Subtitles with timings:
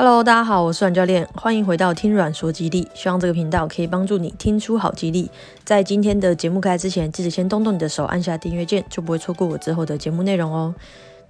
[0.00, 2.86] Hello，大家好，我是阮教练，欢迎回到听阮说肌力。
[2.94, 5.28] 希望这个频道可以帮助你听出好肌力。
[5.64, 10.72] 在今天的节目开之前，记得先动动你的手，按下订阅键，就不会错过我之后的节目内容哦。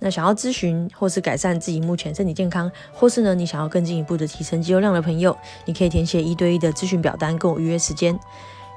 [0.01, 8.21] 那想要咨询或是改善自己目前身体健康，或是呢你想要更进一步的提升肌肉量的朋友，你可以填写一对一的咨询表单，跟我预约时间。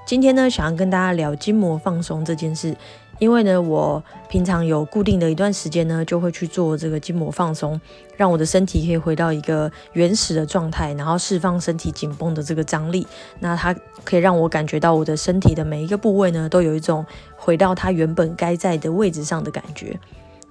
[0.06, 2.74] 今天呢，想要跟大家聊筋膜放松这件事。
[3.22, 7.80] 因为呢，我平常有固定的一段时间呢，就会去做这个筋膜放松，
[8.18, 13.06] 让我的身体可以回到一个原始的状态，然后释放身体紧绷的这个张力。
[13.40, 17.06] 那它可以让我感觉到我的身体的每一个部位呢，都有一种
[17.36, 20.00] 回到它原本该在的位置上的感觉。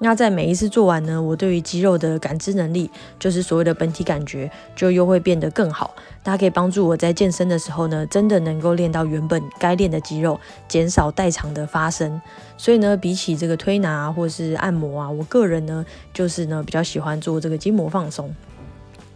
[0.02, 5.94] 那在每一次做完呢，我对于肌肉的感知能力，就是所谓的本体感觉，就又会变得更好。
[6.24, 12.18] 它可以帮助我在健身的时候呢，真的能够练到原本该练的肌肉，减少代偿的发生。
[12.56, 18.34] 所以呢，比起这个推拿或是按摩啊，我个人呢，就是呢比较喜欢做这个筋膜放松。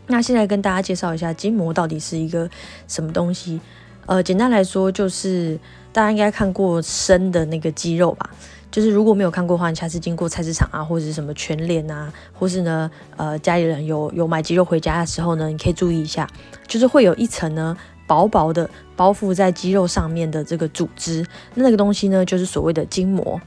[0.06, 2.48] 那现在跟大家介绍一下筋膜到底是一个
[2.86, 3.58] 什么东西。
[4.04, 5.58] 呃，简单来说，就是
[5.94, 8.28] 大家应该看过生的那个鸡肉吧。
[8.70, 16.28] 就是如果没有看过的话，你下次经过菜市场啊，或者是什么全联啊，或是呢，呃，家里人有有买鸡肉回家的时候呢，你可以注意一下，
[16.66, 17.76] 就是会有一层呢
[18.08, 23.40] 薄薄的包覆在鸡肉上面的这个组织，那个东西呢就是所谓的筋膜。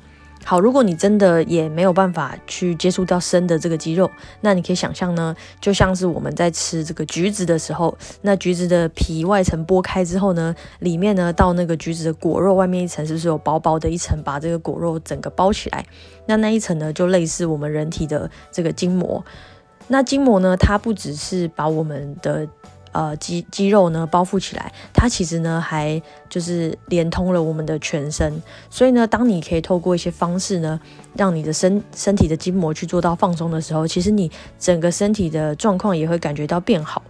[0.49, 4.09] 好，如果你真的也没有办法去接触到生的这个肌肉，
[4.39, 15.85] 那你可以想象呢，就像是我们在吃这个橘子的时候，那橘子的皮外层剥开之后呢，里面呢到那个橘子的果肉外面一层，是不是有薄薄的一层把这个果肉整个包起来？
[16.27, 19.21] 那那一层呢，就类似我们人体的这个筋膜。
[19.89, 22.47] 那筋膜呢，它不只是把我们的
[22.97, 30.79] 呃，肌肌肉呢包覆起来，它其实呢还就是连通了我们的全身，所以呢，当你可以透过一些方式呢，
[31.15, 37.03] 让你的身身体的筋膜去做到放松的时候，其实你整个身体的状况也会感觉到变好。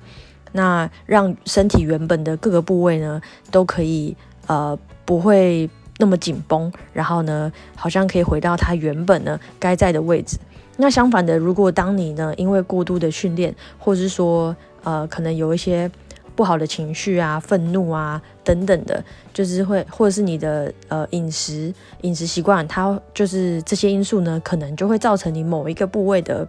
[0.52, 4.14] 那让身体原本的各个部位呢都可以
[4.48, 10.38] 呃不会那么紧绷，然后呢好像可以回到它原本呢该在的位置。
[10.78, 15.92] 那相反的，如果当你呢因为过度的训练，或是说呃，可能有一些
[16.36, 26.48] 不好的情绪啊、愤怒啊等等的，就是会，或者是你的呃饮食饮食习惯，它就是这些因素呢，可能就会造成你某一个部位的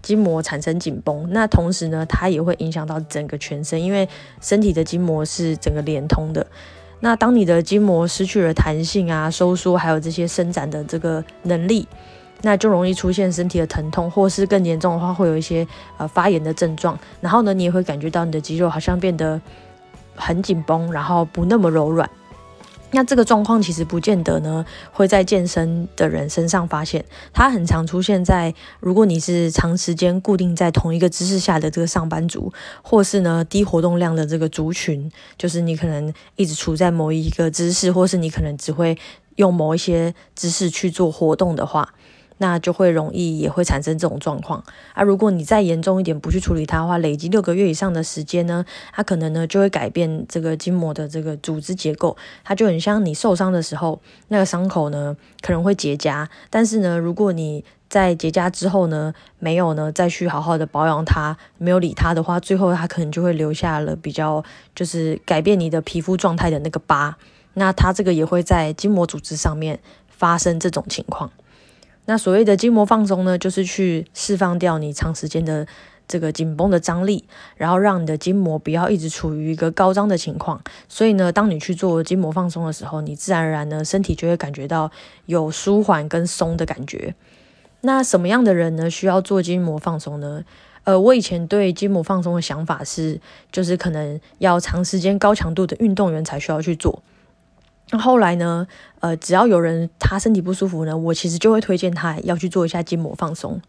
[0.00, 1.28] 筋膜产生紧绷。
[1.30, 4.08] 那同时呢，它也会影响到整个全身，因为
[4.40, 6.46] 身体的筋膜是整个连通的。
[7.00, 11.86] 那当你的筋膜失去了弹性啊、收缩，还有这些伸展的这个能力。
[12.42, 15.66] 那就容易出现身体的疼痛，或是更严重的话，会有一些
[15.96, 16.98] 呃发炎的症状。
[17.20, 19.40] 然后呢，你也会感觉到你的肌肉好像变得
[20.14, 22.08] 很紧绷，然后不那么柔软。
[22.92, 32.50] 那这个状况其实不见得呢会在健身的人身上发现，它很常出现在如果你是长时间固定在同一个姿势下的这个上班族，
[32.82, 38.96] 或是呢低活动量的这个族群，就是你可能一直处在某一个姿势，或是你可能只会
[39.34, 41.92] 用某一些姿势去做活动的话。
[42.38, 45.02] 那就会容易也会产生这种状况啊！
[45.02, 67.16] 如果你再严重一点，不去处理它的话，累积六个月以上的时间呢，它可能呢就会改变这个筋膜的这个组织结构，它就很像你受伤的时候，那个伤口呢可能会结痂，但是呢，如果你在结痂之后呢，没有呢再去好好的保养它，没有理它的话，最后它可能就会留下了比较就是改变你的皮肤状态的那个疤，
[67.54, 71.30] 那它这个也会在筋膜组织上面发生这种情况。
[72.06, 75.66] 那所谓的筋膜放松呢，就是去释放掉你长时间的
[76.08, 77.24] 这个紧绷的张力，
[77.56, 80.60] 然后让你的筋膜不要一直处于一个高张的情况。
[80.88, 84.90] 所以呢，当你去做筋膜放松的时候，你自然而然呢，身体就会感觉到
[85.26, 87.14] 有舒缓跟松的感觉。
[87.80, 90.44] 那什么样的人呢，需要做筋膜放松呢？
[90.84, 97.02] 呃，我以前对筋膜放松的想法是，就是可能要长时间高强度的运动员才需要去做。
[97.90, 98.66] 那后来呢，
[99.00, 103.60] 呃，只要有人他身体不舒服呢，我其实就会推荐他要去做一下筋膜放松。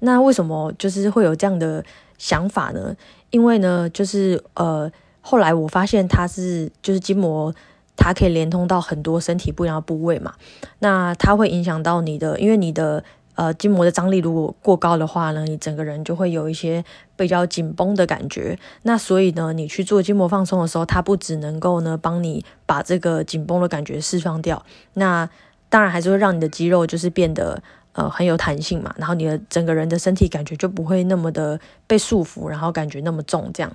[0.00, 1.84] 那为什么就是会有这样的
[2.18, 2.94] 想法呢？
[3.30, 4.90] 因为呢，就是呃，
[5.20, 7.54] 后来我发现它是就是筋膜，
[7.96, 10.34] 它可以连通到很多身体不一样的部位嘛。
[10.78, 13.02] 那它会影响到你的，因为你的。
[13.36, 16.82] 呃，筋膜的张力如果过高的话呢，你整个人就会有一些
[17.16, 18.58] 比较紧绷的感觉。
[18.84, 25.28] 那所以呢，你去做筋膜放松的时候，它不只能够呢帮你把这个紧绷的感觉释放掉，那
[25.68, 27.62] 当然还是会让你的肌肉就是变得
[27.92, 28.94] 呃很有弹性嘛。
[28.96, 33.70] 然后你的整个人的身体感觉就不会那么的被束缚，然后感觉那么重这样。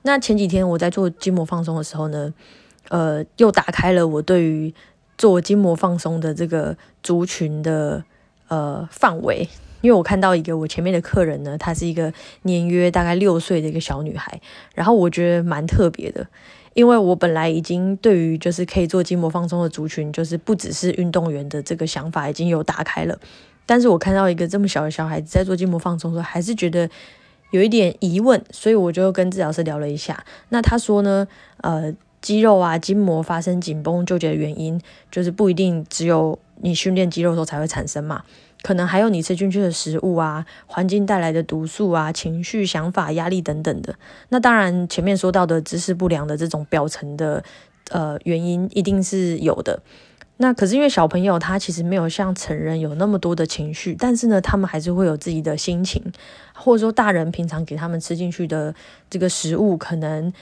[0.00, 2.32] 那前几天我在做筋膜放松的时候呢，
[2.88, 4.74] 呃，又打开了我对于
[5.18, 8.02] 做筋膜放松的这个族群的。
[8.48, 9.48] 呃，范围
[9.80, 12.12] 因为我看到一个我前面的客人呢，她是一个
[12.42, 14.40] 年约大概六岁的一个小女孩，
[14.74, 16.26] 然后我觉得蛮特别的，
[16.74, 23.16] 因为我本来已经对于就是可以做筋膜放松的族群，就是不只是运动员的这个想法已经有打开了，
[23.64, 26.90] 但是我看到一个这么小的小孩子在做筋膜放松的时候，还是觉得
[27.52, 31.28] 有一点疑问，所以我就跟治疗师聊了一下，那他说呢，
[31.58, 31.94] 呃。
[32.20, 34.78] 肌肉啊，筋膜发生紧绷纠结的原因，
[35.08, 38.22] 就是不一定只有你训练肌肉的时候才会产生嘛，
[38.62, 43.94] 可能还有你吃进去的食物啊，环境带来的毒素啊，情绪、想法、压力等等的。
[44.28, 47.42] 那当然，前面说到的姿势不良的这种表层的
[47.90, 49.82] 呃原因，一定是有的。
[50.40, 56.02] 那可是因为小朋友他其实没有像成人有那么多的情绪，但是呢，他们还是会有自己的心情，
[56.54, 58.74] 或者说大人平常给他们吃进去的
[59.10, 60.32] 这个食物可能。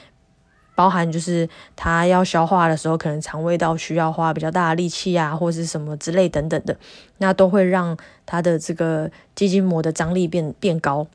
[0.77, 6.77] 包含就是他要消化的时候，可能肠胃道需要花比较大的力气啊，或是什么之类等等的，
[7.17, 7.97] 那都会让
[8.27, 11.07] 他的这个肌筋膜的张力变变高。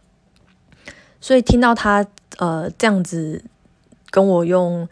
[1.21, 2.03] 所以听到他
[2.39, 3.43] 呃这样子
[4.09, 4.89] 跟我用，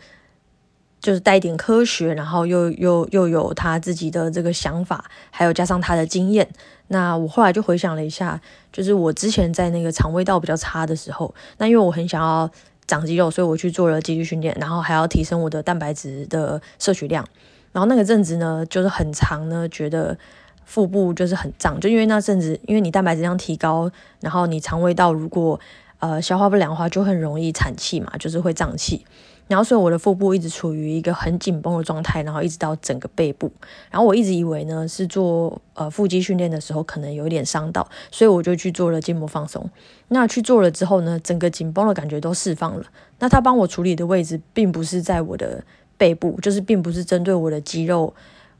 [1.02, 6.48] 就是带一点科学，然后又又又有他自己的这个想法，还有加上他的经验，
[6.90, 8.40] 那我后来就回想了一下，
[8.72, 12.48] 就是我之前在那个肠胃道比较差的时候，那因为我很想要。
[12.90, 17.24] 长肌肉，所以我去做了肌力训练，然后还要提升我的蛋白质的摄取量。
[17.72, 20.18] 然后那个阵子呢，就是很长呢，觉得
[20.66, 23.92] 腹部就是很胀，就因为那阵子，因为你蛋白质量提高，
[24.22, 25.60] 然后你肠胃道如果
[26.00, 29.06] 呃消化不良的话，就很容易产气嘛，就是会胀气。
[29.50, 33.52] 然后，所以我的腹部一直处于一个很紧绷的状态，然后一直到整个背部。
[33.90, 39.68] 然后我一直以为呢是做呃腹肌训练的时候可能有一点伤到，所以我就去做了筋膜放松。
[40.10, 42.86] 那去做了之后呢，整个紧绷的感觉都释放了。
[43.18, 45.64] 那他帮我处理的位置并不是在我的
[45.98, 48.14] 背部，就是并不是针对我的肌肉，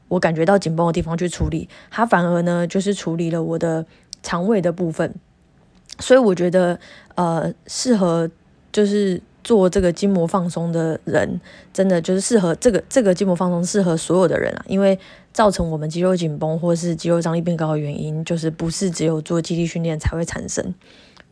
[0.08, 3.86] 我感觉到紧绷的地方去处理，他反而呢就是处理了我的
[4.24, 5.14] 肠胃的部分。
[6.00, 6.80] 所以我觉得
[7.14, 8.28] 呃适合
[8.72, 9.22] 就是。
[9.50, 11.40] 做这个筋膜放松的人，
[11.72, 14.96] 真的就是适合这个这个筋膜放松适合所有的人啊，因为
[15.32, 20.72] 造成我们肌肉紧绷或是肌肉张力变高的原因，就是不是只有做肌力训练才会产生。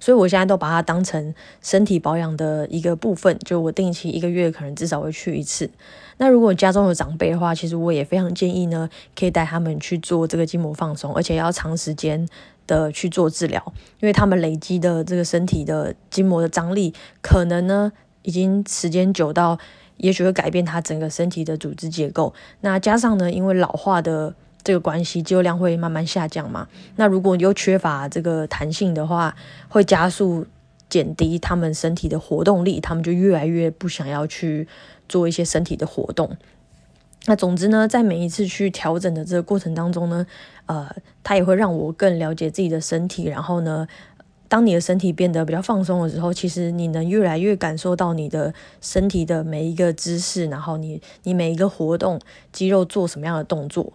[0.00, 1.32] 所以我现在都把它当成
[1.62, 5.70] 身体保养的一个部分，就我定期一个月可能至少会去一次。
[6.16, 12.28] 那如果家中有长辈的话，其实我也非常建议呢，可以带他们去做这个筋膜放松，而且要长时间
[12.66, 13.60] 的去做治疗，
[14.00, 17.92] 因为他们累积的这个身体的筋膜的张力，可能呢
[18.28, 19.58] 已经时间久到，
[19.96, 22.34] 也许会改变他整个身体的组织结构。
[22.60, 26.68] 那加上呢，因为老化的这个关系，肌肉量会慢慢下降嘛。
[26.96, 29.34] 那如果你又缺乏这个弹性的话，
[29.70, 30.46] 会加速
[30.90, 34.68] 减低他们身体的活动力，他们就越来越不想要去
[35.08, 36.36] 做一些身体的活动。
[37.24, 40.26] 那总之呢，在每一次去调整的这个过程当中呢，
[40.66, 40.88] 呃，
[41.22, 43.24] 它也会让我更了解自己的身体。
[43.24, 43.86] 然后呢，
[44.48, 52.18] 当你的身体变得比较放松的时候，其实你能越来越感受到你的身体的每一个姿势，然后你你每一个活动，
[52.50, 53.92] 肌肉做什么样的动作。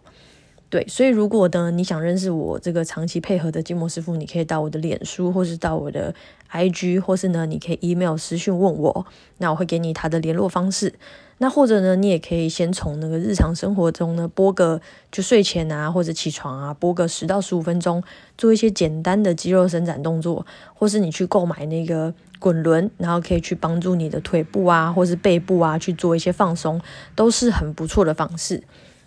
[0.74, 6.16] 对，所以如果呢，你想认识我这个长期配合的筋膜师傅，你可以到我的脸书，或是到我的
[6.52, 9.06] IG，或是呢，你可以 email 私讯问我，
[9.38, 10.96] 那我会给你他的联络方式。
[11.38, 14.81] 那或者呢，你也可以先从那个日常生活中呢，播个
[15.12, 18.04] 就睡前啊，或者起床啊，播个十到十五分钟，
[18.36, 20.44] 做一些简单的肌肉伸展动作，
[20.74, 26.82] 或是你去购买那个滚轮，然后可以去帮助你的腿部啊，或是背部啊去做一些放松，
[27.13, 28.63] 都是很不错的方式。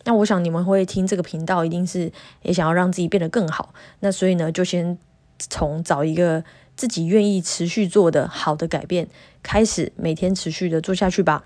[0.06, 2.10] 那我想你们会听这个频道，一定是
[2.42, 3.74] 也想要让自己变得更好。
[4.00, 4.96] 那所以呢，就先
[5.38, 6.44] 从找一个
[6.76, 9.08] 自己愿意持续做的好的改变
[9.42, 11.44] 开始，每天持续的做下去吧。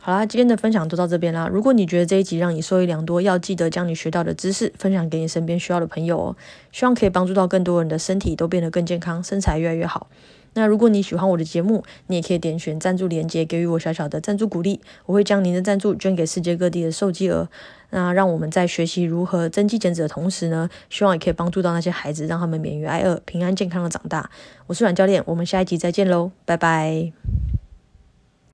[0.00, 1.46] 好啦，今天的分享就到这边啦。
[1.52, 6.36] 如果你觉得这一集让你受益良多，要记得将你学到的知识分享给你身边需要的朋友哦。
[6.72, 10.08] 希望可以帮助到更多人的身体都变得更健康，身材越来越好。
[10.58, 14.80] 那如果你喜欢我的节目，你也可以点选赞助链接，给予我小小的赞助鼓励。
[15.06, 17.46] 我会将您的赞助捐给世界各地的受饥儿。
[17.90, 24.28] 那让我们在学习如何增肌减脂的同时呢，希望也可以帮助到那些孩子，让他们免于挨饿，平安健康的长大。
[24.66, 27.57] 我是阮教练，我们下一集再见喽，拜拜。